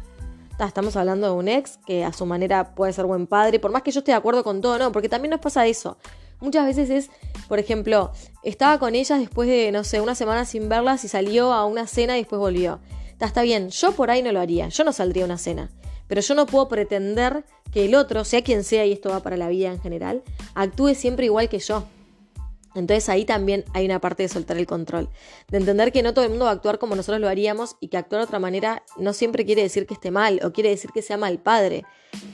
Estamos 0.58 0.96
hablando 0.96 1.28
de 1.28 1.32
un 1.34 1.46
ex 1.46 1.78
que 1.86 2.04
a 2.04 2.12
su 2.12 2.26
manera 2.26 2.74
puede 2.74 2.92
ser 2.92 3.06
buen 3.06 3.28
padre, 3.28 3.60
por 3.60 3.70
más 3.70 3.82
que 3.82 3.92
yo 3.92 4.00
esté 4.00 4.10
de 4.10 4.16
acuerdo 4.16 4.42
con 4.42 4.60
todo, 4.60 4.76
no, 4.76 4.90
porque 4.90 5.08
también 5.08 5.30
nos 5.30 5.40
pasa 5.40 5.66
eso. 5.66 5.98
Muchas 6.40 6.66
veces 6.66 6.90
es, 6.90 7.10
por 7.48 7.60
ejemplo, 7.60 8.12
estaba 8.42 8.78
con 8.78 8.96
ellas 8.96 9.20
después 9.20 9.48
de, 9.48 9.70
no 9.70 9.84
sé, 9.84 10.00
una 10.00 10.16
semana 10.16 10.44
sin 10.44 10.68
verlas 10.68 11.04
y 11.04 11.08
salió 11.08 11.52
a 11.52 11.64
una 11.64 11.86
cena 11.86 12.16
y 12.16 12.22
después 12.22 12.40
volvió. 12.40 12.80
Está 13.20 13.42
bien, 13.42 13.70
yo 13.70 13.92
por 13.92 14.10
ahí 14.10 14.22
no 14.22 14.30
lo 14.30 14.40
haría, 14.40 14.68
yo 14.68 14.84
no 14.84 14.92
saldría 14.92 15.24
a 15.24 15.26
una 15.26 15.38
cena. 15.38 15.70
Pero 16.06 16.20
yo 16.20 16.34
no 16.34 16.46
puedo 16.46 16.68
pretender 16.68 17.44
que 17.72 17.84
el 17.84 17.94
otro, 17.94 18.24
sea 18.24 18.42
quien 18.42 18.64
sea, 18.64 18.86
y 18.86 18.92
esto 18.92 19.10
va 19.10 19.22
para 19.22 19.36
la 19.36 19.48
vida 19.48 19.70
en 19.70 19.80
general, 19.80 20.22
actúe 20.54 20.94
siempre 20.94 21.26
igual 21.26 21.48
que 21.48 21.58
yo. 21.58 21.84
Entonces 22.74 23.08
ahí 23.08 23.24
también 23.24 23.64
hay 23.74 23.84
una 23.86 24.00
parte 24.00 24.22
de 24.22 24.28
soltar 24.28 24.56
el 24.56 24.66
control, 24.66 25.08
de 25.48 25.58
entender 25.58 25.90
que 25.90 26.02
no 26.02 26.14
todo 26.14 26.24
el 26.24 26.30
mundo 26.30 26.44
va 26.44 26.52
a 26.52 26.54
actuar 26.54 26.78
como 26.78 26.94
nosotros 26.94 27.20
lo 27.20 27.28
haríamos 27.28 27.76
y 27.80 27.88
que 27.88 27.96
actuar 27.96 28.20
de 28.20 28.26
otra 28.26 28.38
manera 28.38 28.82
no 28.98 29.12
siempre 29.12 29.44
quiere 29.44 29.62
decir 29.62 29.86
que 29.86 29.94
esté 29.94 30.10
mal 30.10 30.40
o 30.44 30.52
quiere 30.52 30.70
decir 30.70 30.90
que 30.92 31.02
sea 31.02 31.16
mal 31.16 31.38
padre. 31.38 31.84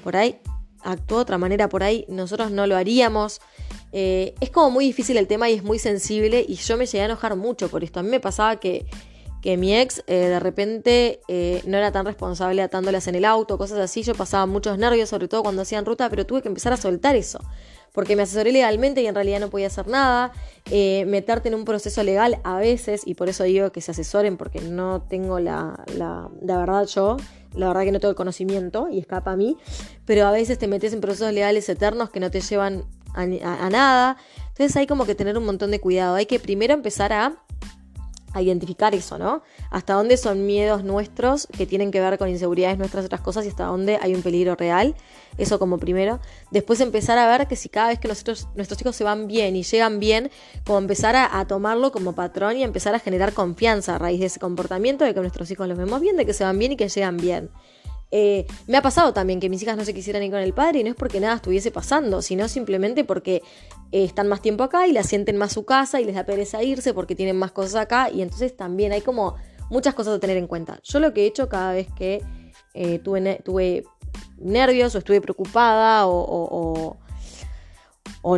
Por 0.03 0.17
ahí 0.17 0.39
actuó 0.83 1.19
de 1.19 1.23
otra 1.23 1.39
manera, 1.39 1.69
por 1.69 1.83
ahí 1.83 2.05
nosotros 2.09 2.51
no 2.51 2.67
lo 2.67 2.77
haríamos. 2.77 3.41
Eh, 3.93 4.35
es 4.41 4.51
como 4.51 4.71
muy 4.71 4.85
difícil 4.85 5.17
el 5.17 5.29
tema 5.29 5.49
y 5.49 5.55
es 5.55 5.63
muy 5.63 5.79
sensible 5.79 6.45
y 6.47 6.57
yo 6.57 6.77
me 6.77 6.87
llegué 6.87 7.03
a 7.03 7.07
enojar 7.07 7.37
mucho 7.37 7.69
por 7.69 7.85
esto. 7.85 8.01
A 8.01 8.03
mí 8.03 8.11
me 8.11 8.21
pasaba 8.21 8.61
que 8.61 8.87
que 9.45 9.59
mi 9.59 9.77
ex 9.77 10.03
eh, 10.07 10.29
de 10.29 10.41
repente 10.41 11.21
eh, 11.29 11.61
no 11.67 11.77
era 11.77 11.93
tan 11.93 12.07
responsable 12.07 12.63
atándolas 12.63 13.09
en 13.09 13.15
el 13.15 13.27
auto, 13.27 13.59
cosas 13.59 13.79
así. 13.79 14.03
Yo 14.03 14.15
pasaba 14.15 14.47
muchos 14.47 14.79
nervios, 14.79 15.11
sobre 15.11 15.29
todo 15.29 15.43
cuando 15.43 15.61
hacían 15.61 15.85
ruta, 15.85 16.09
pero 16.09 16.25
tuve 16.25 16.41
que 16.41 16.49
empezar 16.49 16.73
a 16.73 16.79
soltar 16.79 17.15
eso. 17.15 17.41
Porque 17.93 18.17
me 18.17 18.23
asesoré 18.23 18.53
legalmente 18.53 19.03
y 19.03 19.07
en 19.07 19.15
realidad 19.15 19.41
no 19.41 19.51
podía 19.51 19.67
hacer 19.67 19.87
nada. 19.87 20.33
Eh, 20.71 21.05
meterte 21.09 21.49
en 21.49 21.57
un 21.57 21.67
proceso 21.67 22.03
legal 22.03 22.41
a 22.43 22.57
veces, 22.57 23.03
y 23.05 23.17
por 23.17 23.29
eso 23.29 23.45
digo 23.45 23.71
que 23.71 23.83
se 23.83 23.91
asesoren, 23.91 24.39
porque 24.39 24.63
no 24.63 25.03
tengo 25.03 25.39
la, 25.41 25.85
la, 25.95 26.31
la 26.41 26.57
verdad 26.57 26.87
yo, 26.87 27.19
la 27.53 27.69
verdad 27.69 27.83
que 27.83 27.93
no 27.93 28.01
tengo 28.01 28.13
el 28.13 28.17
conocimiento 28.17 28.89
y 28.91 28.99
escapa 28.99 29.33
a 29.33 29.37
mí. 29.37 29.59
Pero 30.07 30.27
a 30.27 30.31
veces 30.31 30.57
te 30.57 30.69
metes 30.69 30.95
en 30.95 31.03
procesos 31.03 31.35
legales 31.35 31.69
eternos 31.69 32.09
que 32.09 32.19
no 32.19 32.31
te 32.31 32.41
llevan 32.41 32.87
a 33.13 33.27
nada. 33.69 34.17
Entonces 34.49 34.75
hay 34.75 34.87
como 34.87 35.05
que 35.05 35.15
tener 35.15 35.37
un 35.37 35.45
montón 35.45 35.71
de 35.71 35.81
cuidado. 35.81 36.15
Hay 36.15 36.25
que 36.25 36.41
primero 36.41 36.73
empezar 36.73 37.13
a 37.13 37.45
a 38.35 38.43
identificar 38.43 38.95
eso, 38.95 39.17
¿no? 39.17 39.43
Hasta 39.71 39.95
dónde 39.95 40.17
son 40.17 40.45
miedos 40.45 40.85
nuestros 40.85 41.47
que 41.57 41.67
tienen 41.67 41.91
que 41.91 42.01
ver 42.01 42.19
con 42.19 42.29
inseguridades 42.29 42.77
nuestras 42.77 43.07
otras 43.07 43.21
cosas 43.21 43.47
y 43.47 43.49
hasta 43.49 43.65
dónde 43.65 43.99
hay 44.03 44.15
un 44.15 44.23
peligro 44.23 44.57
real. 44.57 44.95
Eso 45.39 45.59
como 45.59 45.79
primero. 45.79 46.21
Después 46.51 46.81
empezar 46.81 47.17
a 47.19 47.27
ver 47.27 47.49
que 47.49 47.57
si 47.57 47.69
cada 47.69 47.89
vez 47.89 47.99
que 47.99 48.09
nosotros, 48.09 48.49
nuestros 48.55 48.81
hijos 48.81 48.97
se 48.97 49.05
van 49.05 49.27
bien 49.27 49.57
y 49.57 49.63
llegan 49.63 50.01
bien, 50.01 50.31
como 50.67 50.79
empezar 50.79 51.17
a, 51.17 51.45
tomarlo 51.47 51.93
como 51.93 52.15
patrón 52.15 52.57
y 52.57 52.65
empezar 52.65 52.95
a 52.95 52.99
generar 52.99 53.33
confianza 53.33 53.95
a 53.95 53.99
raíz 53.99 54.21
de 54.21 54.27
ese 54.27 54.41
comportamiento, 54.41 55.05
de 55.05 55.15
que 55.15 55.21
nuestros 55.21 55.51
hijos 55.51 55.69
los 55.69 55.79
vemos 55.79 56.01
bien, 56.01 56.17
de 56.17 56.27
que 56.27 56.33
se 56.33 56.45
van 56.45 56.59
bien 56.59 56.73
y 56.73 56.77
que 56.77 56.89
llegan 56.89 57.17
bien. 57.17 57.51
Eh, 58.17 58.47
me 58.69 58.77
ha 58.77 58.83
pasado 58.83 59.13
también 59.13 59.41
que 59.41 59.51
mis 59.51 59.61
hijas 59.61 59.77
no 59.77 59.85
se 59.85 59.93
quisieran 59.93 60.23
ir 60.23 60.31
con 60.31 60.39
el 60.39 60.55
padre 60.55 60.79
y 60.79 60.85
no 60.85 60.91
es 60.91 60.95
porque 60.95 61.19
nada 61.19 61.35
estuviese 61.35 61.73
pasando, 61.73 62.23
sino 62.23 62.47
simplemente 62.47 63.03
porque 63.03 63.43
eh, 63.91 64.05
están 64.05 64.29
más 64.29 64.41
tiempo 64.41 64.63
acá 64.63 64.87
y 64.87 64.93
la 64.93 65.03
sienten 65.03 65.37
más 65.37 65.53
su 65.53 65.65
casa 65.65 66.01
y 66.01 66.05
les 66.05 66.15
da 66.15 66.25
pereza 66.25 66.63
irse 66.63 66.95
porque 66.95 67.17
tienen 67.17 67.37
más 67.37 67.51
cosas 67.51 67.75
acá 67.75 68.11
y 68.11 68.23
entonces 68.23 68.57
también 68.57 68.93
hay 68.93 69.01
como 69.01 69.35
muchas 69.69 69.95
cosas 69.95 70.15
a 70.15 70.21
tener 70.21 70.37
en 70.37 70.47
cuenta. 70.47 70.79
Yo 70.85 71.01
lo 71.01 71.13
que 71.13 71.23
he 71.23 71.27
hecho 71.27 71.49
cada 71.49 71.73
vez 71.73 71.89
que 71.97 72.23
eh, 72.75 73.01
tuve, 73.01 73.83
nervios 74.39 74.95
o 74.95 74.99
estuve 74.99 75.21
preocupada 75.21 76.07
o 76.07 76.97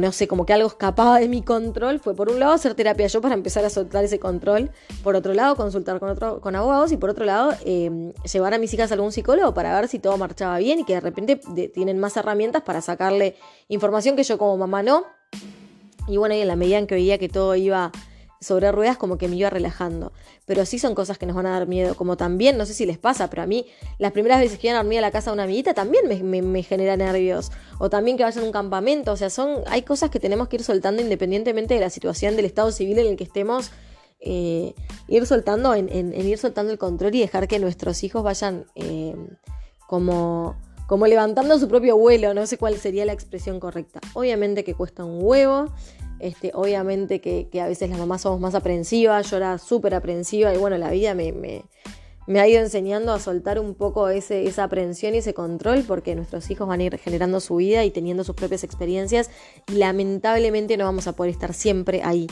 no 0.00 0.10
sé, 0.10 0.26
como 0.26 0.44
que 0.44 0.52
algo 0.52 0.66
escapaba 0.66 1.20
de 1.20 1.28
mi 1.28 1.42
control, 1.42 2.00
fue 2.00 2.14
por 2.14 2.28
un 2.28 2.40
lado 2.40 2.52
hacer 2.52 2.74
terapia 2.74 3.06
yo 3.06 3.20
para 3.20 3.34
empezar 3.34 3.64
a 3.64 3.70
soltar 3.70 4.04
ese 4.04 4.18
control, 4.18 4.70
por 5.04 5.14
otro 5.14 5.32
lado 5.32 5.54
consultar 5.54 6.00
con, 6.00 6.08
otro, 6.08 6.40
con 6.40 6.56
abogados 6.56 6.90
y 6.90 6.96
por 6.96 7.10
otro 7.10 7.24
lado 7.24 7.52
em, 7.64 8.12
llevar 8.30 8.52
a 8.52 8.58
mis 8.58 8.74
hijas 8.74 8.90
a 8.90 8.94
algún 8.94 9.12
psicólogo 9.12 9.54
para 9.54 9.78
ver 9.78 9.88
si 9.88 10.00
todo 10.00 10.16
marchaba 10.16 10.58
bien 10.58 10.80
y 10.80 10.84
que 10.84 10.94
de 10.94 11.00
repente 11.00 11.40
tienen 11.72 11.98
más 12.00 12.16
herramientas 12.16 12.62
para 12.62 12.80
sacarle 12.80 13.36
información 13.68 14.16
que 14.16 14.24
yo 14.24 14.38
como 14.38 14.56
mamá 14.56 14.82
no. 14.82 15.04
Y 16.08 16.16
bueno, 16.16 16.34
y 16.34 16.40
en 16.40 16.48
la 16.48 16.56
medida 16.56 16.78
en 16.78 16.86
que 16.86 16.94
veía 16.94 17.18
que 17.18 17.28
todo 17.28 17.54
iba 17.56 17.92
sobre 18.40 18.70
ruedas 18.72 18.96
como 18.96 19.18
que 19.18 19.28
me 19.28 19.36
iba 19.36 19.50
relajando. 19.50 20.12
Pero 20.44 20.64
sí 20.66 20.78
son 20.78 20.94
cosas 20.94 21.18
que 21.18 21.26
nos 21.26 21.36
van 21.36 21.46
a 21.46 21.50
dar 21.50 21.66
miedo, 21.66 21.94
como 21.94 22.16
también, 22.16 22.56
no 22.56 22.66
sé 22.66 22.74
si 22.74 22.86
les 22.86 22.98
pasa, 22.98 23.28
pero 23.30 23.42
a 23.42 23.46
mí 23.46 23.66
las 23.98 24.12
primeras 24.12 24.40
veces 24.40 24.58
que 24.58 24.68
iban 24.68 24.76
a 24.76 24.82
dormir 24.82 24.98
a 24.98 25.02
la 25.02 25.10
casa 25.10 25.30
de 25.30 25.34
una 25.34 25.44
amiguita 25.44 25.74
también 25.74 26.06
me, 26.06 26.62
genera 26.62 26.96
nervios. 26.96 27.50
O 27.78 27.90
también 27.90 28.16
que 28.16 28.24
vayan 28.24 28.44
a 28.44 28.46
un 28.46 28.52
campamento, 28.52 29.12
o 29.12 29.16
sea, 29.16 29.30
son, 29.30 29.62
hay 29.66 29.82
cosas 29.82 30.10
que 30.10 30.20
tenemos 30.20 30.48
que 30.48 30.56
ir 30.56 30.64
soltando 30.64 31.02
independientemente 31.02 31.74
de 31.74 31.80
la 31.80 31.90
situación 31.90 32.36
del 32.36 32.44
estado 32.44 32.70
civil 32.72 32.98
en 32.98 33.06
el 33.06 33.16
que 33.16 33.24
estemos. 33.24 33.70
Eh, 34.20 34.74
ir 35.08 35.26
soltando, 35.26 35.74
en, 35.74 36.14
ir 36.14 36.38
soltando 36.38 36.72
el 36.72 36.78
control 36.78 37.14
y 37.14 37.20
dejar 37.20 37.46
que 37.48 37.58
nuestros 37.58 38.02
hijos 38.02 38.24
vayan 38.24 38.64
eh, 38.74 39.14
como, 39.86 40.56
como 40.86 41.06
levantando 41.06 41.58
su 41.58 41.68
propio 41.68 41.96
vuelo, 41.96 42.32
no 42.34 42.46
sé 42.46 42.58
cuál 42.58 42.76
sería 42.76 43.04
la 43.04 43.12
expresión 43.12 43.60
correcta. 43.60 44.00
Obviamente 44.14 44.64
que 44.64 44.74
cuesta 44.74 45.04
un 45.04 45.18
huevo, 45.22 45.66
Este, 46.18 46.50
obviamente 46.54 47.20
que, 47.20 47.48
a 47.60 47.66
veces 47.66 47.90
las 47.90 47.98
mamás 47.98 48.22
somos 48.22 48.40
más 48.40 48.54
aprensivas, 48.54 49.30
yo 49.30 49.36
era 49.36 49.58
súper 49.58 49.94
aprensiva 49.94 50.54
y 50.54 50.58
bueno, 50.58 50.78
la 50.78 50.90
vida 50.90 51.14
me, 51.14 51.64
ha 52.40 52.48
ido 52.48 52.60
enseñando 52.60 53.12
a 53.12 53.20
soltar 53.20 53.58
un 53.58 53.74
poco 53.74 54.08
esa 54.08 54.64
aprensión 54.64 55.14
y 55.14 55.18
ese 55.18 55.34
control 55.34 55.84
porque 55.86 56.14
nuestros 56.14 56.50
hijos 56.50 56.66
van 56.66 56.80
a 56.80 56.84
ir 56.84 56.98
generando 56.98 57.40
su 57.40 57.56
vida 57.56 57.84
y 57.84 57.90
teniendo 57.90 58.24
sus 58.24 58.34
propias 58.34 58.64
experiencias 58.64 59.30
y 59.68 59.74
lamentablemente 59.74 60.76
no 60.76 60.84
vamos 60.84 61.06
a 61.06 61.12
poder 61.12 61.32
estar 61.32 61.52
siempre 61.52 62.02
ahí. 62.02 62.26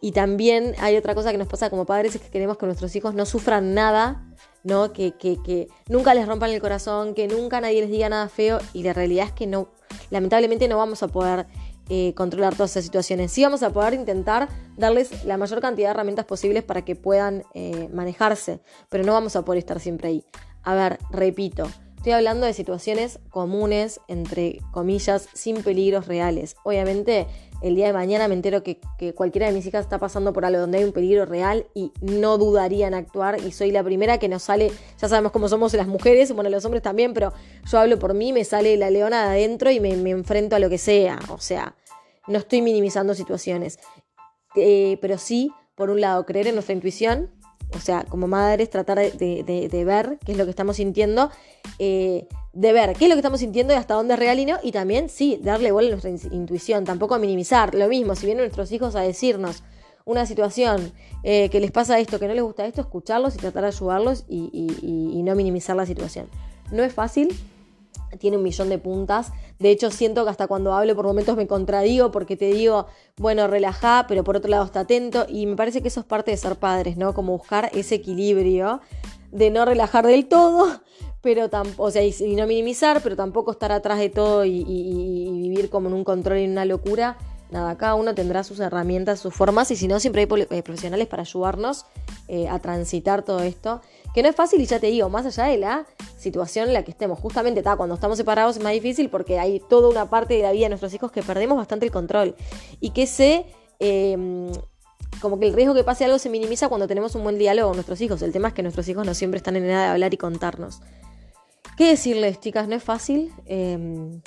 Y 0.00 0.12
también 0.12 0.74
hay 0.78 0.96
otra 0.96 1.14
cosa 1.14 1.32
que 1.32 1.38
nos 1.38 1.48
pasa 1.48 1.70
como 1.70 1.86
padres 1.86 2.14
es 2.14 2.20
que 2.20 2.28
queremos 2.28 2.58
que 2.58 2.66
nuestros 2.66 2.94
hijos 2.94 3.14
no 3.14 3.26
sufran 3.26 3.74
nada 3.74 4.22
¿no? 4.64 4.92
Que, 4.92 5.68
nunca 5.88 6.14
les 6.14 6.26
rompan 6.26 6.50
el 6.50 6.60
corazón, 6.60 7.14
que 7.14 7.28
nunca 7.28 7.60
nadie 7.60 7.82
les 7.82 7.90
diga 7.90 8.08
nada 8.08 8.28
feo 8.28 8.58
y 8.72 8.82
la 8.82 8.94
realidad 8.94 9.26
es 9.26 9.32
que 9.32 9.46
no, 9.46 9.68
lamentablemente 10.10 10.66
no 10.68 10.78
vamos 10.78 11.02
a 11.02 11.08
poder 11.08 11.46
eh, 11.88 12.14
controlar 12.14 12.54
todas 12.54 12.72
esas 12.72 12.84
situaciones. 12.84 13.32
Sí 13.32 13.42
vamos 13.42 13.62
a 13.62 13.70
poder 13.70 13.94
intentar 13.94 14.48
darles 14.76 15.24
la 15.24 15.36
mayor 15.36 15.60
cantidad 15.60 15.88
de 15.88 15.90
herramientas 15.92 16.24
posibles 16.24 16.62
para 16.62 16.84
que 16.84 16.96
puedan 16.96 17.44
eh, 17.54 17.88
manejarse, 17.92 18.60
pero 18.88 19.04
no 19.04 19.12
vamos 19.12 19.36
a 19.36 19.44
poder 19.44 19.58
estar 19.58 19.80
siempre 19.80 20.08
ahí. 20.08 20.24
A 20.62 20.74
ver, 20.74 20.98
repito, 21.10 21.68
estoy 22.04 22.12
hablando 22.12 22.44
de 22.44 22.52
situaciones 22.52 23.18
comunes, 23.30 23.98
entre 24.08 24.60
comillas, 24.72 25.26
sin 25.32 25.62
peligros 25.62 26.06
reales. 26.06 26.54
Obviamente 26.62 27.26
el 27.62 27.76
día 27.76 27.86
de 27.86 27.94
mañana 27.94 28.28
me 28.28 28.34
entero 28.34 28.62
que, 28.62 28.78
cualquiera 29.14 29.46
de 29.46 29.54
mis 29.54 29.64
hijas 29.64 29.86
está 29.86 29.98
pasando 29.98 30.34
por 30.34 30.44
algo 30.44 30.60
donde 30.60 30.76
hay 30.76 30.84
un 30.84 30.92
peligro 30.92 31.24
real 31.24 31.66
y 31.72 31.92
no 32.02 32.36
dudaría 32.36 32.88
en 32.88 32.92
actuar 32.92 33.38
y 33.42 33.52
soy 33.52 33.70
la 33.70 33.82
primera 33.82 34.18
que 34.18 34.28
nos 34.28 34.42
sale, 34.42 34.70
ya 35.00 35.08
sabemos 35.08 35.32
cómo 35.32 35.48
somos 35.48 35.72
las 35.72 35.86
mujeres, 35.86 36.30
bueno, 36.34 36.50
los 36.50 36.62
hombres 36.66 36.82
también, 36.82 37.14
pero 37.14 37.32
yo 37.64 37.78
hablo 37.78 37.98
por 37.98 38.12
mí, 38.12 38.34
me 38.34 38.44
sale 38.44 38.76
la 38.76 38.90
leona 38.90 39.22
de 39.22 39.38
adentro 39.38 39.70
y 39.70 39.80
me, 39.80 40.10
enfrento 40.10 40.56
a 40.56 40.58
lo 40.58 40.68
que 40.68 40.76
sea, 40.76 41.18
o 41.30 41.38
sea, 41.38 41.74
no 42.28 42.36
estoy 42.36 42.60
minimizando 42.60 43.14
situaciones, 43.14 43.78
eh, 44.56 44.98
pero 45.00 45.16
sí, 45.16 45.52
por 45.74 45.88
un 45.88 46.02
lado, 46.02 46.26
creer 46.26 46.48
en 46.48 46.54
nuestra 46.56 46.74
intuición, 46.74 47.30
o 47.74 47.80
sea, 47.80 48.04
como 48.08 48.26
madres, 48.26 48.70
tratar 48.70 48.98
de, 48.98 49.84
ver 49.84 50.18
qué 50.24 50.32
es 50.32 50.38
lo 50.38 50.44
que 50.44 50.50
estamos 50.50 50.76
sintiendo, 50.76 51.30
eh, 51.78 52.26
de 52.52 52.72
ver 52.72 52.94
qué 52.94 53.04
es 53.04 53.08
lo 53.08 53.14
que 53.14 53.20
estamos 53.20 53.40
sintiendo 53.40 53.72
y 53.72 53.76
hasta 53.76 53.94
dónde 53.94 54.14
es 54.14 54.20
real 54.20 54.38
y 54.38 54.46
no, 54.46 54.58
y 54.62 54.72
también, 54.72 55.08
sí, 55.08 55.38
darle 55.42 55.72
bola 55.72 55.88
a 55.88 55.90
nuestra 55.98 56.10
intuición, 56.10 56.84
tampoco 56.84 57.18
minimizar. 57.18 57.74
Lo 57.74 57.88
mismo, 57.88 58.14
si 58.14 58.26
vienen 58.26 58.44
nuestros 58.44 58.70
hijos 58.72 58.94
a 58.94 59.00
decirnos 59.00 59.62
una 60.04 60.26
situación 60.26 60.92
eh, 61.22 61.48
que 61.50 61.60
les 61.60 61.70
pasa 61.70 61.98
esto, 61.98 62.18
que 62.18 62.28
no 62.28 62.34
les 62.34 62.42
gusta 62.42 62.66
esto, 62.66 62.82
escucharlos 62.82 63.34
y 63.34 63.38
tratar 63.38 63.62
de 63.62 63.68
ayudarlos 63.68 64.24
y 64.28 65.22
no 65.24 65.34
minimizar 65.34 65.76
la 65.76 65.86
situación. 65.86 66.28
No 66.70 66.82
es 66.82 66.92
fácil, 66.92 67.36
tiene 68.18 68.36
un 68.36 68.42
millón 68.42 68.68
de 68.68 68.78
puntas. 68.78 69.32
De 69.58 69.70
hecho, 69.70 69.90
siento 69.90 70.24
que 70.24 70.30
hasta 70.30 70.46
cuando 70.46 70.74
hablo 70.74 70.94
por 70.94 71.06
momentos 71.06 71.36
me 71.36 71.46
contradigo 71.46 72.10
porque 72.10 72.36
te 72.36 72.46
digo, 72.46 72.86
bueno, 73.16 73.46
relajá, 73.46 74.06
pero 74.08 74.24
por 74.24 74.36
otro 74.36 74.50
lado 74.50 74.64
está 74.64 74.80
atento. 74.80 75.26
Y 75.28 75.46
me 75.46 75.56
parece 75.56 75.82
que 75.82 75.88
eso 75.88 76.00
es 76.00 76.06
parte 76.06 76.30
de 76.30 76.36
ser 76.36 76.56
padres, 76.56 76.96
¿no? 76.96 77.14
Como 77.14 77.36
buscar 77.36 77.70
ese 77.74 77.96
equilibrio 77.96 78.80
de 79.30 79.50
no 79.50 79.64
relajar 79.64 80.06
del 80.06 80.26
todo, 80.26 80.80
pero 81.20 81.50
tampoco, 81.50 81.82
o 81.82 81.90
sea, 81.90 82.02
y, 82.04 82.12
no 82.36 82.46
minimizar, 82.46 83.00
pero 83.02 83.16
tampoco 83.16 83.50
estar 83.50 83.72
atrás 83.72 83.98
de 83.98 84.10
todo 84.10 84.44
y, 84.44 84.62
vivir 85.42 85.70
como 85.70 85.88
en 85.88 85.94
un 85.94 86.04
control 86.04 86.38
y 86.38 86.44
en 86.44 86.52
una 86.52 86.64
locura. 86.64 87.16
Nada, 87.50 87.76
cada 87.76 87.94
uno 87.94 88.14
tendrá 88.14 88.42
sus 88.42 88.58
herramientas, 88.60 89.20
sus 89.20 89.34
formas, 89.34 89.70
y 89.70 89.76
si 89.76 89.86
no, 89.86 90.00
siempre 90.00 90.22
hay 90.22 90.46
eh, 90.50 90.62
profesionales 90.62 91.06
para 91.06 91.22
ayudarnos 91.22 91.86
eh, 92.26 92.48
a 92.48 92.58
transitar 92.58 93.22
todo 93.22 93.40
esto. 93.40 93.80
Que 94.14 94.22
no 94.22 94.28
es 94.28 94.36
fácil, 94.36 94.60
y 94.60 94.66
ya 94.66 94.80
te 94.80 94.88
digo, 94.88 95.08
más 95.08 95.26
allá 95.26 95.44
de 95.44 95.58
la 95.58 95.86
situación 96.16 96.68
en 96.68 96.74
la 96.74 96.82
que 96.82 96.90
estemos. 96.90 97.18
Justamente 97.18 97.60
está, 97.60 97.76
cuando 97.76 97.94
estamos 97.94 98.16
separados 98.16 98.56
es 98.56 98.62
más 98.62 98.72
difícil 98.72 99.10
porque 99.10 99.38
hay 99.38 99.60
toda 99.60 99.88
una 99.88 100.08
parte 100.08 100.34
de 100.34 100.42
la 100.42 100.52
vida 100.52 100.64
de 100.64 100.70
nuestros 100.70 100.94
hijos 100.94 101.12
que 101.12 101.22
perdemos 101.22 101.56
bastante 101.56 101.86
el 101.86 101.92
control. 101.92 102.34
Y 102.80 102.90
que 102.90 103.06
se. 103.06 103.46
Em, 103.78 104.50
como 105.20 105.38
que 105.38 105.46
el 105.46 105.54
riesgo 105.54 105.74
que 105.74 105.84
pase 105.84 106.04
algo 106.04 106.18
se 106.18 106.28
minimiza 106.28 106.68
cuando 106.68 106.86
tenemos 106.86 107.14
un 107.14 107.22
buen 107.22 107.38
diálogo 107.38 107.68
con 107.68 107.76
nuestros 107.76 108.00
hijos. 108.00 108.20
El 108.22 108.32
tema 108.32 108.48
es 108.48 108.54
que 108.54 108.62
nuestros 108.62 108.88
hijos 108.88 109.06
no 109.06 109.14
siempre 109.14 109.38
están 109.38 109.56
en 109.56 109.64
edad 109.64 109.84
de 109.84 109.90
hablar 109.90 110.12
y 110.12 110.16
contarnos. 110.16 110.80
¿Qué 111.76 111.88
decirles, 111.88 112.40
chicas? 112.40 112.68
No 112.68 112.74
es 112.74 112.82
fácil. 112.82 113.32
Em, 113.46 114.20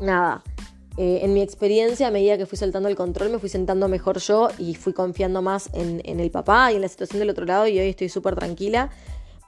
nada. 0.00 0.42
Eh, 0.98 1.20
en 1.22 1.34
mi 1.34 1.42
experiencia, 1.42 2.08
a 2.08 2.10
medida 2.10 2.38
que 2.38 2.46
fui 2.46 2.56
soltando 2.56 2.88
el 2.88 2.96
control, 2.96 3.30
me 3.30 3.38
fui 3.38 3.50
sentando 3.50 3.86
mejor 3.86 4.18
yo 4.18 4.48
y 4.58 4.74
fui 4.74 4.94
confiando 4.94 5.42
más 5.42 5.68
en, 5.74 6.00
en 6.04 6.20
el 6.20 6.30
papá 6.30 6.72
y 6.72 6.76
en 6.76 6.82
la 6.82 6.88
situación 6.88 7.18
del 7.18 7.28
otro 7.28 7.44
lado 7.44 7.66
y 7.66 7.78
hoy 7.78 7.88
estoy 7.88 8.08
súper 8.08 8.34
tranquila. 8.34 8.90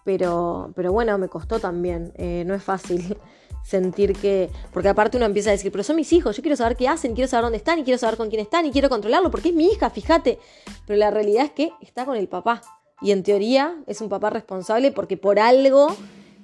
Pero, 0.05 0.73
pero 0.75 0.93
bueno, 0.93 1.19
me 1.19 1.29
costó 1.29 1.59
también. 1.59 2.13
Eh, 2.17 2.43
no 2.47 2.55
es 2.55 2.63
fácil 2.63 3.17
sentir 3.65 4.15
que. 4.15 4.51
Porque 4.73 4.89
aparte 4.89 5.17
uno 5.17 5.27
empieza 5.27 5.51
a 5.51 5.53
decir, 5.53 5.71
pero 5.73 5.85
son 5.85 5.97
mis 5.97 6.13
hijos, 6.13 6.37
yo 6.37 6.43
quiero 6.43 6.57
saber 6.57 6.77
qué 6.77 6.89
hacen, 6.89 7.15
quiero 7.15 7.29
saber 7.29 7.45
dónde 7.45 7.59
están 7.59 7.79
y 7.79 7.85
quiero 7.85 7.99
saber 7.99 8.17
con 8.17 8.29
quién 8.29 8.41
están 8.41 8.67
y 8.67 8.71
quiero 8.71 8.89
controlarlo, 8.89 9.31
porque 9.31 9.51
es 9.51 9.55
mi 9.55 9.67
hija, 9.67 9.91
fíjate. 9.91 10.39
Pero 10.87 10.99
la 10.99 11.11
realidad 11.11 11.45
es 11.45 11.51
que 11.53 11.73
está 11.81 12.05
con 12.05 12.17
el 12.17 12.29
papá. 12.29 12.63
Y 13.01 13.13
en 13.13 13.23
teoría 13.23 13.77
es 13.87 14.01
un 14.01 14.09
papá 14.09 14.31
responsable 14.31 14.93
porque 14.93 15.17
por 15.17 15.39
algo 15.39 15.95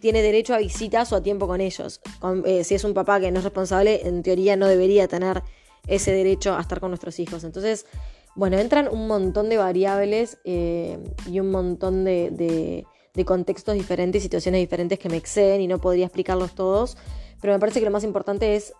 tiene 0.05 0.21
derecho 0.21 0.55
a 0.55 0.59
visitas 0.59 1.11
o 1.13 1.17
a 1.17 1.23
tiempo 1.23 1.47
con 1.47 1.63
ellos. 1.63 2.03
Eh, 2.45 2.63
si 2.65 2.75
es 2.75 2.85
un 2.85 2.93
papá 2.93 3.21
que 3.21 3.31
no 3.31 3.39
es 3.39 3.45
responsable, 3.45 4.07
en 4.07 4.23
teoría 4.23 4.55
no 4.55 4.67
debería 4.67 5.09
tener 5.09 5.43
ese 5.87 6.13
derecho 6.13 6.55
a 6.55 6.61
estar 6.61 6.79
con 6.79 6.91
nuestros 6.91 7.19
hijos. 7.21 7.43
Entonces, 7.43 7.87
bueno, 8.35 8.59
entran 8.59 8.89
un 8.89 9.07
montón 9.07 9.49
de 9.49 9.57
variables 9.57 10.39
eh, 10.45 10.99
y 11.27 11.41
un 11.41 11.51
montón 11.51 12.05
de 12.05 12.85
de 13.15 13.25
contextos 13.25 13.75
diferentes, 13.75 14.23
situaciones 14.23 14.61
diferentes 14.61 14.99
que 14.99 15.09
me 15.09 15.17
exceden 15.17 15.61
y 15.61 15.69
no 15.69 15.81
podría 15.81 16.07
explicarlos 16.07 16.55
todos, 16.55 16.97
pero 17.41 17.53
me 17.53 17.61
parece 17.61 17.79
que 17.79 17.87
lo 17.87 17.93
más 17.93 18.05
importante 18.05 18.57
es 18.57 18.75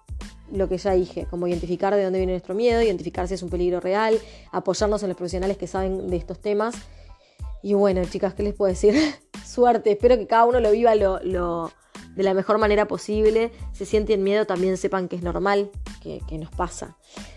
lo 0.53 0.69
que 0.69 0.77
ya 0.77 0.93
dije, 0.93 1.27
como 1.31 1.47
identificar 1.47 1.95
de 1.95 2.03
dónde 2.03 2.19
viene 2.19 2.33
nuestro 2.33 2.55
miedo, 2.55 2.83
identificar 2.83 3.29
si 3.29 3.35
es 3.35 3.43
un 3.43 3.51
peligro 3.51 3.81
real, 3.81 4.19
apoyarnos 4.51 5.03
en 5.03 5.09
los 5.09 5.17
profesionales 5.17 5.57
que 5.57 5.67
saben 5.67 6.11
de 6.11 6.17
estos 6.17 6.41
temas. 6.41 6.75
Y 7.63 7.75
bueno, 7.75 8.03
chicas, 8.05 8.35
¿qué 8.35 8.43
les 8.43 8.55
puedo 8.55 8.71
decir? 8.71 8.95
Suerte, 9.45 9.93
espero 9.93 10.17
que 10.17 10.27
cada 10.27 10.45
uno 10.47 10.61
lo 10.61 10.71
viva 10.71 10.95
lo, 10.95 11.19
de 11.19 12.23
la 12.23 12.35
mejor 12.35 12.59
manera 12.59 12.87
posible. 12.87 13.53
Si 13.73 13.85
sienten 13.85 14.23
miedo, 14.23 14.47
también 14.47 14.77
sepan 14.77 15.09
que 15.09 15.17
es 15.17 15.23
normal, 15.23 15.71
que, 16.03 16.21
que, 16.29 16.39
nos 16.39 16.51
pasa. 16.51 16.97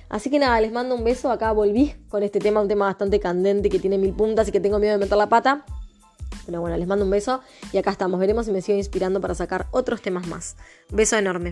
Así 0.10 0.30
que 0.30 0.40
nada, 0.40 0.60
les 0.62 0.72
mando 0.72 0.96
un 0.96 1.04
beso. 1.04 1.32
Acá 1.32 1.52
volví 1.52 1.94
con 2.10 2.24
este 2.24 2.40
tema, 2.40 2.62
un 2.62 2.68
tema 2.68 2.86
bastante 2.86 3.20
candente 3.20 3.70
que 3.70 3.80
tiene 3.80 3.98
mil 3.98 4.14
puntas 4.14 4.48
y 4.48 4.52
que 4.52 4.60
tengo 4.60 4.80
miedo 4.80 4.94
de 4.94 5.00
meter 5.00 5.18
la 5.18 5.30
pata. 5.30 5.66
Pero 6.46 6.62
bueno, 6.62 6.78
les 6.78 6.88
mando 6.88 7.04
un 7.04 7.12
beso 7.12 7.42
y 7.74 7.78
acá 7.78 7.92
estamos. 7.92 8.20
Veremos 8.20 8.46
si 8.46 8.52
me 8.52 8.62
sigo 8.62 8.78
inspirando 8.78 9.20
para 9.20 9.36
sacar 9.36 9.68
otros 9.72 10.02
temas 10.02 10.28
más. 10.28 10.56
Beso 10.90 11.18
enorme. 11.18 11.52